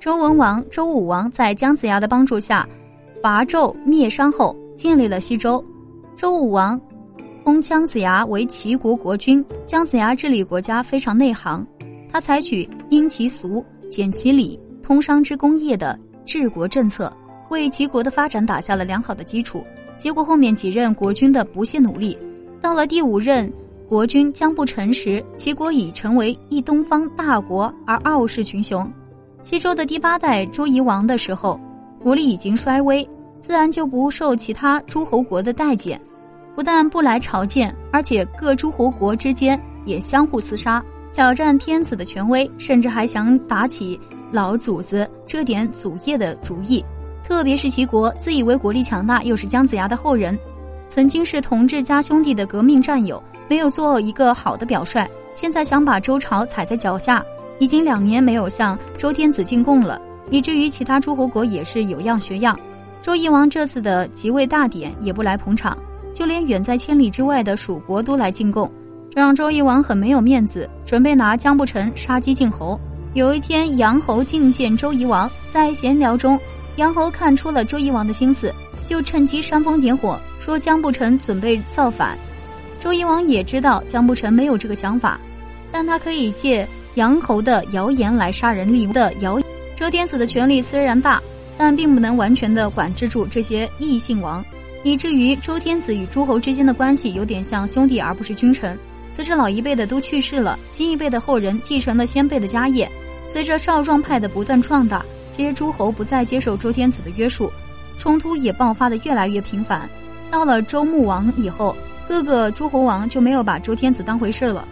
[0.00, 2.66] 周文王、周武王在姜子牙的帮助下，
[3.22, 5.62] 伐纣灭商后，建立了西周。
[6.16, 6.80] 周武王
[7.44, 11.66] 封姜子牙为齐国国君，姜子牙治理国家非常内行，
[12.10, 17.12] 他采取因其俗、简其礼、通商之功业的治国政策，
[17.50, 19.62] 为齐国的发展打下了良好的基础。
[19.98, 22.16] 结果后面几任国君的不懈努力，
[22.62, 23.52] 到了第五任
[23.86, 28.90] 国君姜不成时，齐国已成为一东方大国而傲视群雄。
[29.42, 31.58] 西周的第八代周夷王的时候，
[32.02, 33.08] 国力已经衰微，
[33.40, 35.98] 自然就不受其他诸侯国的待见，
[36.54, 40.84] 不但不来朝见，而且各诸侯国之间也相互厮杀，
[41.14, 43.98] 挑战天子的权威，甚至还想打起
[44.30, 46.84] 老祖子这点祖业的主意。
[47.24, 50.38] 特别是齐国，自以为国力强大，又是姜子牙的后人，
[50.86, 57.24] 曾经是同治家兄弟的革命战友，没有做一个好的表率，现在想把周朝踩在脚下。
[57.60, 62.58] 已经两年没有向周天子进贡了，以至于其他诸侯国也是有样学样。
[63.02, 65.76] 周夷王这次的即位大典也不来捧场，
[66.14, 68.70] 就连远在千里之外的蜀国都来进贡，
[69.10, 72.80] 这让周夷王很没有面子，准备拿姜不成杀鸡儆猴。
[73.12, 76.38] 有一天，杨侯觐见周夷王，在闲聊中，
[76.76, 78.54] 杨侯看出了周夷王的心思，
[78.86, 82.16] 就趁机煽风点火，说姜不成准备造反。
[82.80, 85.20] 周夷王也知道姜不成没有这个想法，
[85.70, 86.66] 但他可以借。
[86.94, 89.40] 杨侯的谣言来杀人立的谣，
[89.76, 91.22] 周天子的权力虽然大，
[91.56, 94.44] 但并不能完全的管制住这些异姓王，
[94.82, 98.76] 以至于周天子与诸侯之间的关系有点像兄弟而不是君臣。
[99.12, 102.90] 随着老一辈的都去世了，新一辈的后人继承了先辈的家业，
[103.26, 107.50] 随着少壮派的不断壮大，这些诸侯不再接受周天子的约束，
[107.98, 109.88] 冲突也爆发的越来越频繁。
[110.30, 111.74] 到了周穆王以后，
[112.08, 114.66] 各个诸侯王就没有把周天子当回事了。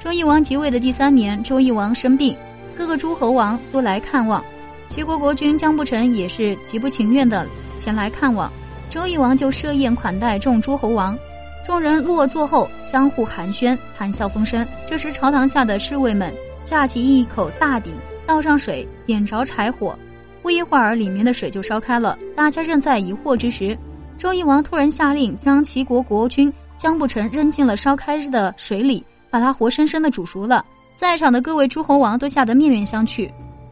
[0.00, 2.36] 周懿王即位的第三年，周懿王生病，
[2.76, 4.42] 各个诸侯王都来看望，
[4.88, 7.44] 齐国国君姜不成也是极不情愿的
[7.80, 8.50] 前来看望，
[8.88, 11.18] 周懿王就设宴款待众诸侯王，
[11.66, 14.64] 众人落座后相互寒暄，谈笑风生。
[14.86, 16.32] 这时朝堂下的侍卫们
[16.62, 17.92] 架起一口大鼎，
[18.24, 19.98] 倒上水，点着柴火，
[20.42, 22.16] 不一会儿里面的水就烧开了。
[22.36, 23.76] 大家正在疑惑之时，
[24.16, 29.04] 周懿王突然下令将齐国国君姜不成扔进了烧开的水里。
[29.30, 33.30] 把他活生生的煮熟了，在场的各位诸侯王都吓得面面相觑。